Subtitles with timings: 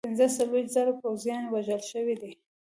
[0.07, 2.33] پنځه څلوېښت زره پوځیان وژل شوي دي.